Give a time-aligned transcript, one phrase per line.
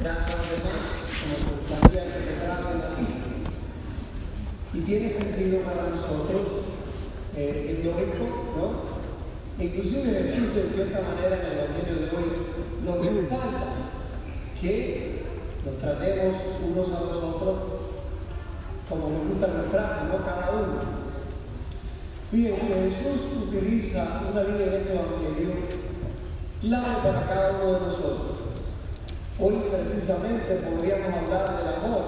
[0.00, 3.06] como gustaría que te traten a ti.
[4.72, 6.40] Y tiene sentido para nosotros
[7.36, 8.24] eh, es lógico,
[8.56, 9.62] ¿no?
[9.62, 12.28] Inclusive Jesús de cierta manera en el Evangelio de hoy
[12.82, 13.74] nos respalda
[14.58, 15.22] que
[15.66, 17.56] nos tratemos unos a los otros
[18.88, 19.66] como nos gusta nos
[20.08, 21.00] no cada uno.
[22.30, 25.50] Fíjense, Jesús utiliza una línea de este Evangelio
[26.62, 28.39] clave para cada uno de nosotros.
[29.42, 32.02] Hoy precisamente podríamos hablar del amor.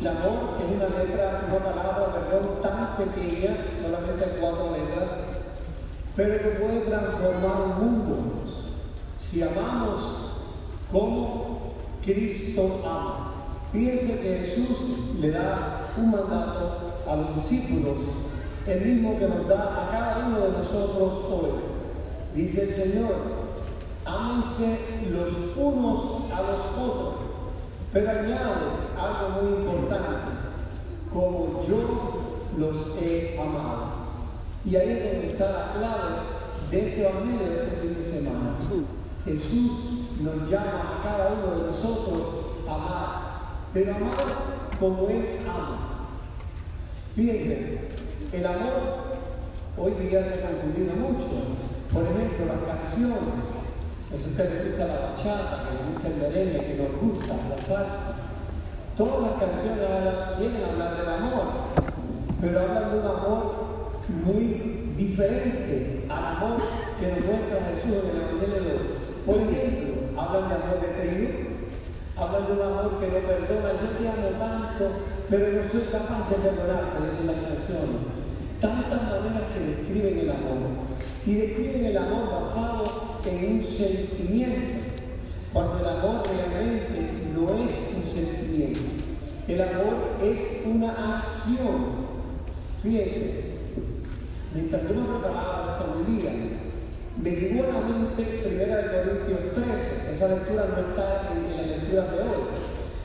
[0.00, 5.10] El amor es una letra, una palabra, perdón, tan pequeña, solamente cuatro letras,
[6.14, 8.16] pero que puede transformar un mundo.
[9.20, 10.28] Si amamos
[10.92, 11.72] como
[12.04, 13.34] Cristo ama.
[13.72, 14.78] Fíjense que Jesús
[15.20, 17.96] le da un mandato a los discípulos,
[18.68, 21.50] el mismo que nos da a cada uno de nosotros hoy.
[22.36, 23.37] Dice el Señor,
[24.08, 24.78] ámense
[25.10, 27.14] los unos a los otros,
[27.92, 28.54] pero añade
[28.96, 30.38] algo muy importante,
[31.12, 33.88] como yo los he amado.
[34.64, 36.14] Y ahí es donde está la clave
[36.70, 38.56] de este evangelio de este fin de semana.
[39.24, 39.72] Jesús
[40.20, 42.22] nos llama a cada uno de nosotros
[42.68, 43.08] a amar,
[43.72, 44.14] pero amar
[44.80, 45.78] como Él ama.
[47.14, 47.78] Fíjense,
[48.32, 49.08] el amor
[49.76, 51.28] hoy día se ha confundido mucho.
[51.92, 53.57] Por ejemplo, las canciones.
[54.10, 57.58] A usted le gusta la bachata, que le gusta el merengue, que nos gusta la
[57.60, 58.16] salsa.
[58.96, 61.44] Todas las canciones vienen a hablar del amor,
[62.40, 63.42] pero hablan de un amor
[64.24, 64.44] muy
[64.96, 66.56] diferente al amor
[66.98, 68.88] que nos muestra Jesús en el Evangelio de hoy.
[69.26, 71.28] Por ejemplo, hablan de amor de trigo,
[72.16, 74.84] hablan de un amor que no perdona, yo te amo tanto,
[75.28, 78.00] pero no soy capaz de perdonarte, dicen las canciones.
[78.58, 80.88] Tantas maneras que describen el amor.
[81.26, 84.84] Y describen el amor basado en un sentimiento,
[85.52, 88.80] cuando el amor realmente no es un sentimiento.
[89.48, 92.08] El amor es una acción.
[92.82, 93.44] Fíjense,
[94.54, 96.30] mientras yo me preparaba esta homilía,
[97.22, 100.12] me llegó a la mente 1 Corintios 13.
[100.12, 102.44] Esa lectura no está en, la lectura de hoy.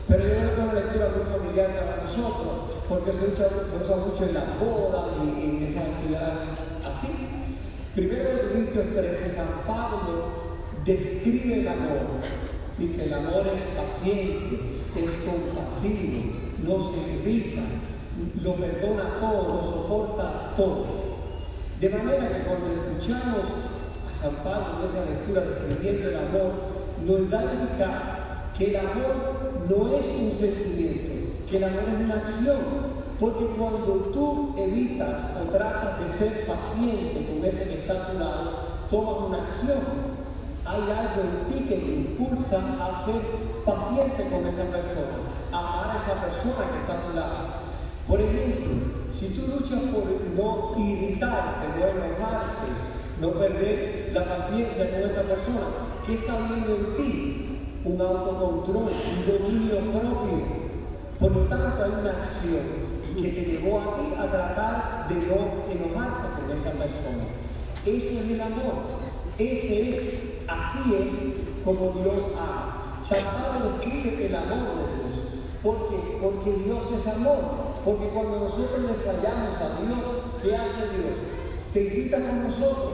[0.08, 2.54] Pero yo creo que es una lectura muy familiar para nosotros,
[2.90, 7.43] porque se usa, se usa mucho en las bodas y en esas actividades así.
[7.96, 10.26] 1 Corintios 13, San Pablo
[10.84, 12.24] describe el amor.
[12.80, 16.34] Dice, el amor es paciente, es compasivo,
[16.64, 17.62] no se irrita,
[18.42, 20.86] lo perdona todo, lo soporta todo.
[21.80, 23.46] De manera que cuando escuchamos
[24.10, 26.52] a San Pablo en esa lectura describiendo el amor,
[27.06, 32.06] nos da a indicar que el amor no es un sentimiento, que el amor es
[32.06, 33.03] una acción.
[33.24, 38.20] Porque cuando tú evitas o tratas de ser paciente con ese que está a tu
[38.20, 38.52] lado,
[38.92, 39.80] tomas una acción.
[40.66, 43.22] Hay algo en ti que te impulsa a ser
[43.64, 45.24] paciente con esa persona,
[45.54, 47.38] a amar a esa persona que está a tu lado.
[48.10, 48.74] Por ejemplo,
[49.10, 50.04] si tú luchas por
[50.36, 52.68] no irritarte, no enojarte,
[53.22, 55.68] no perder la paciencia con esa persona,
[56.06, 57.80] ¿qué está viendo en ti?
[57.86, 60.64] Un autocontrol, un dominio propio.
[61.22, 65.72] Por lo tanto, hay una acción que te llevó a ti a tratar de no
[65.72, 67.24] enojarte con esa persona.
[67.86, 68.74] Eso es el amor.
[69.38, 72.80] Ese es, así es como Dios ama.
[73.10, 75.14] Pablo describe el amor de Dios.
[75.62, 76.18] ¿Por qué?
[76.22, 77.40] Porque Dios es amor.
[77.86, 80.00] Porque cuando nosotros le fallamos a Dios,
[80.42, 81.16] ¿qué hace Dios?
[81.72, 82.94] ¿Se irrita con nosotros?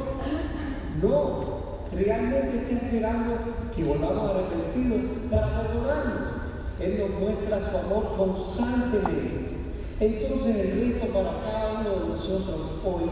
[1.02, 1.60] No.
[1.94, 3.38] Realmente está esperando
[3.76, 6.40] que volvamos arrepentidos para perdonarnos.
[6.80, 9.59] Él nos muestra su amor constantemente.
[10.00, 13.10] Entonces el reto para cada uno de nosotros hoy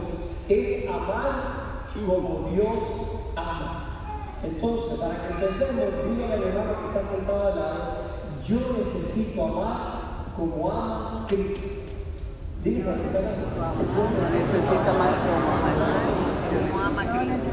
[0.48, 2.78] es amar como Dios
[3.36, 3.84] ama.
[4.42, 7.78] Entonces, para que empecemos, dígale al hermano que está sentado al lado,
[8.46, 11.68] yo necesito amar como ama Cristo.
[12.64, 13.20] Dígale al que está
[14.32, 17.48] Necesita amar como ama Cristo.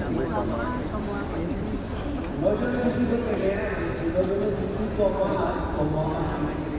[2.40, 6.73] No yo necesito que ames, sino yo necesito amar como ama Cristo.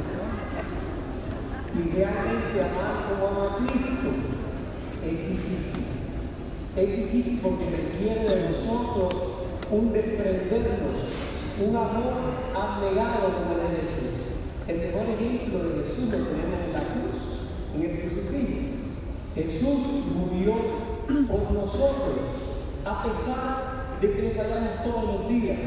[1.76, 4.08] Y realmente amar como ama Cristo
[5.04, 5.84] es difícil.
[6.78, 9.14] Es difícil porque requiere de nosotros
[9.70, 10.96] un desprendernos,
[11.68, 12.14] un amor
[12.56, 14.16] abnegado como le Jesús.
[14.68, 17.44] El mejor ejemplo de Jesús lo tenemos en la cruz,
[17.76, 18.76] en el crucifijo.
[19.36, 20.56] Jesús murió
[21.28, 22.20] por nosotros,
[22.86, 25.60] a pesar de que le fallamos todos los días,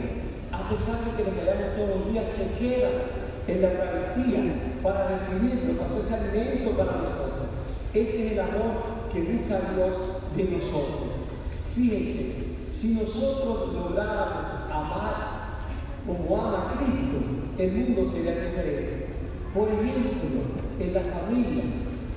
[0.53, 2.89] a pesar de que le fallamos todos los días, se queda
[3.49, 7.49] en la Eucaristía para recibirlo, para ser alimento para nosotros.
[7.95, 9.97] Ese es el amor que busca Dios
[10.37, 11.09] de nosotros.
[11.75, 12.33] Fíjense,
[12.73, 15.39] si nosotros lográramos amar
[16.07, 17.17] como ama Cristo,
[17.59, 19.07] el mundo sería diferente.
[19.55, 20.41] Por ejemplo,
[20.79, 21.65] en la familia,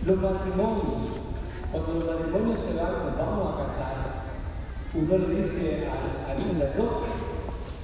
[0.06, 1.22] los matrimonios,
[1.72, 3.95] cuando los matrimonios se van, nos vamos a casar,
[4.94, 7.07] uno le dice al, al sacerdote,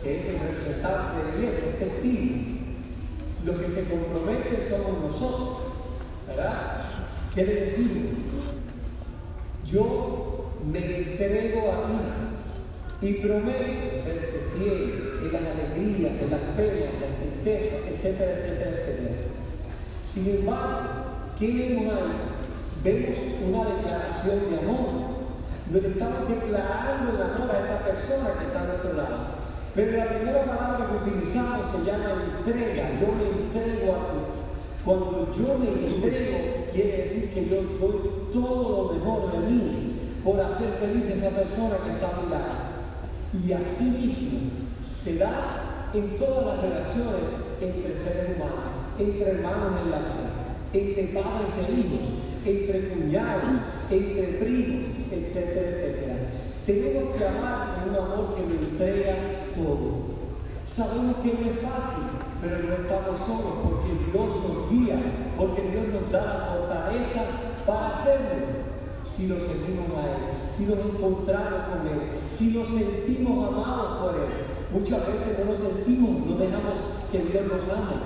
[0.04, 2.57] que es el representante de iglesia, es testigo,
[3.48, 5.58] los que se comprometen somos nosotros,
[6.28, 6.82] ¿verdad?
[7.34, 8.14] ¿Qué decimos?
[9.66, 11.88] Yo me entrego a
[13.00, 18.32] ti y prometo ser fiel en las alegrías, en las penas, en las tristezas, etcétera,
[18.34, 19.16] etcétera, etcétera.
[20.04, 20.90] Sin embargo,
[21.40, 22.12] ¿qué vemos ahí?
[22.84, 23.18] Vemos
[23.48, 24.88] una declaración de amor,
[25.72, 29.47] donde estamos declarando el amor a esa persona que está a nuestro lado.
[29.78, 32.90] Pero la primera palabra que utilizamos se llama entrega.
[33.00, 34.18] Yo me entrego a ti.
[34.84, 39.94] Cuando yo me entrego, quiere decir que yo doy todo lo mejor de mí
[40.24, 42.58] por hacer feliz a esa persona que está a mi lado.
[43.46, 44.50] Y así mismo
[44.82, 47.22] se da en todas las relaciones
[47.62, 48.58] entre seres humanos,
[48.98, 50.26] entre hermanos en la fe,
[50.74, 52.00] entre padres e hijos,
[52.48, 56.16] entre cuñados, entre primos, etcétera, etcétera.
[56.66, 58.97] Tenemos que amar con un amor que me entrega.
[60.78, 62.06] Sabemos que no es fácil,
[62.40, 65.02] pero no estamos solos porque Dios nos guía,
[65.36, 67.22] porque Dios nos da la fortaleza
[67.66, 68.62] para hacerlo.
[69.04, 70.22] Si nos seguimos a Él,
[70.54, 74.30] si nos encontramos con Él, si nos sentimos amados por Él.
[74.70, 76.78] Muchas veces no nos sentimos, no dejamos
[77.12, 77.98] que Dios nos ame.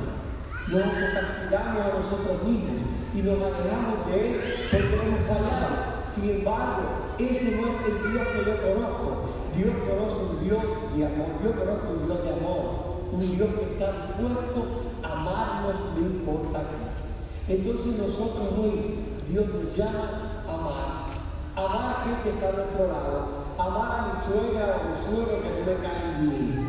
[0.71, 4.41] Nos castigamos a nosotros mismos y nos alejamos de Él
[4.71, 6.07] porque hemos fallado.
[6.07, 9.40] Sin embargo, ese no es el Dios que yo conozco.
[9.55, 10.63] Dios conoce un Dios
[10.95, 11.27] de amor.
[11.43, 12.91] Yo conozco un Dios de amor.
[13.11, 14.59] Un Dios que está dispuesto
[15.03, 17.53] a amarnos no importa qué.
[17.53, 20.07] Entonces nosotros hoy, Dios nos llama
[20.47, 21.11] a amar.
[21.55, 23.19] Amar a aquel que está a nuestro lado.
[23.59, 26.67] Amar a mi suegra o a mi suegro que no me caen bien.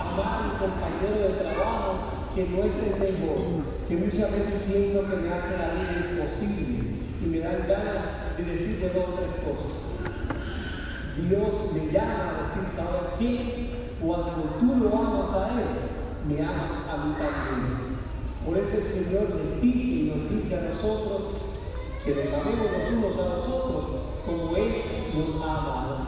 [0.00, 1.92] Amar a mi compañero de trabajo
[2.34, 3.38] que no es el mejor.
[3.86, 8.44] Que muchas veces siento que me hace la vida imposible y me dan ganas de
[8.44, 9.93] decirte dos o tres cosas.
[11.16, 13.94] Dios me llama a decir, ¿sabes qué?
[14.00, 15.66] Cuando tú lo amas a Él,
[16.28, 17.94] me amas a mí también.
[18.44, 21.22] Por eso el Señor les dice y nos dice a nosotros
[22.04, 23.84] que nos amemos los unos a los otros
[24.26, 24.72] como Él
[25.14, 25.98] nos ha amado.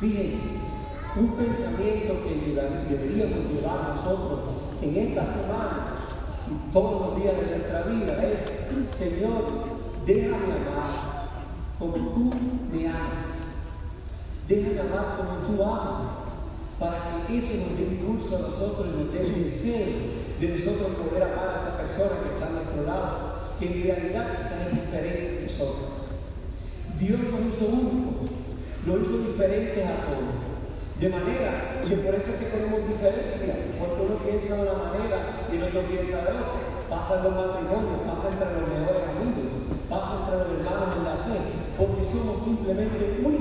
[0.00, 0.38] Fíjense,
[1.16, 4.40] un pensamiento que deberíamos llevar nosotros
[4.82, 5.96] en esta semana
[6.48, 9.44] y todos los días de nuestra vida es, Señor,
[10.06, 11.28] déjame amar
[11.78, 12.32] como tú
[12.72, 13.45] me amas.
[14.48, 16.26] Déjame amar como tú amas,
[16.78, 19.86] para que eso nos dé impulso a nosotros y nos dé el deseo
[20.38, 24.36] de nosotros poder amar a esa persona que está a nuestro lado, que en realidad
[24.36, 25.88] quizás es diferente de nosotros.
[27.00, 28.30] Dios nos hizo únicos,
[28.86, 30.46] nos hizo diferentes a todos.
[31.00, 35.18] De manera que por eso es que tenemos diferencias, porque uno piensa de una manera
[35.52, 36.60] y el otro piensa de otra.
[36.88, 39.48] Pasa en los matrimonios, pasa entre los mejores amigos,
[39.90, 41.36] pasa entre los hermanos en la fe,
[41.76, 43.35] porque somos simplemente únicos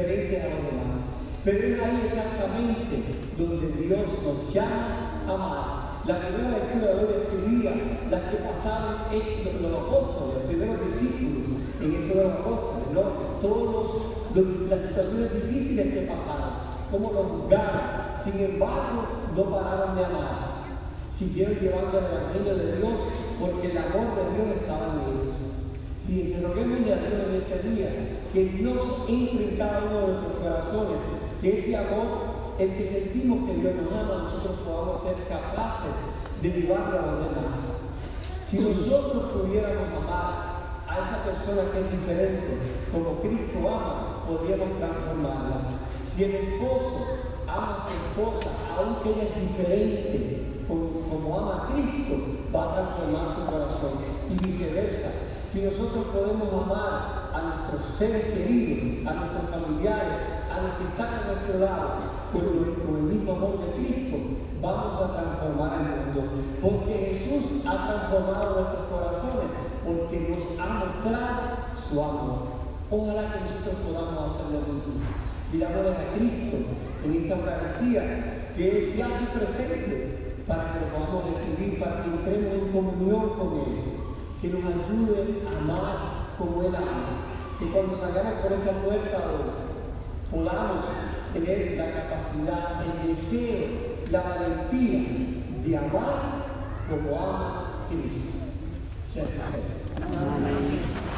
[0.00, 0.96] a los demás.
[1.44, 5.90] Pero es ahí exactamente donde Dios nos llama a amar.
[6.06, 7.72] La primera lectura de hoy describía
[8.10, 13.02] las que pasaron en los apóstoles, los primeros discípulos, en el de los apóstoles, ¿no?
[13.40, 16.52] Todas las situaciones difíciles que pasaron,
[16.90, 17.80] cómo los juzgaron.
[18.16, 19.04] Sin embargo,
[19.36, 20.50] no pararon de amar.
[21.10, 23.00] Siguieron llevando el Evangelio de Dios
[23.38, 25.49] porque el amor de Dios estaba en ellos.
[26.10, 27.90] Fíjense, roguémosle a Dios en este día
[28.32, 30.98] que Dios entre en cada uno de nuestros corazones,
[31.40, 35.94] que ese amor, el que sentimos que Dios nos ama, nosotros podamos ser capaces
[36.42, 37.62] de llevarlo a los demás.
[38.44, 42.58] Si nosotros pudiéramos amar a esa persona que es diferente,
[42.90, 45.78] como Cristo ama, podríamos transformarla.
[46.04, 47.06] Si el esposo
[47.46, 52.18] ama a su esposa, aunque ella es diferente, como, como ama a Cristo,
[52.52, 53.92] va a transformar su corazón
[54.28, 55.29] y viceversa.
[55.50, 61.10] Si nosotros podemos amar a nuestros seres queridos, a nuestros familiares, a los que están
[61.10, 61.90] a nuestro lado,
[62.30, 64.16] con el, mismo amor de Cristo,
[64.62, 66.22] vamos a transformar el mundo.
[66.62, 69.50] Porque Jesús ha transformado nuestros corazones,
[69.82, 71.42] porque nos ha mostrado
[71.82, 72.38] su amor.
[72.88, 75.02] Ojalá que nosotros podamos hacer lo mismo.
[75.50, 76.56] Mirámosle a Cristo
[77.02, 82.10] en esta Eucaristía, que Él se hace presente para que lo podamos recibir, para que
[82.10, 83.89] entremos en comunión con Él
[84.40, 85.96] que nos ayude a amar
[86.38, 87.06] como Él ama.
[87.58, 89.18] Que cuando salgamos por esa puerta
[90.30, 90.84] podamos
[91.32, 93.68] tener la capacidad, el deseo,
[94.10, 95.00] la valentía
[95.64, 96.40] de amar
[96.88, 98.38] como ama Cristo.
[99.12, 101.09] Que así sea.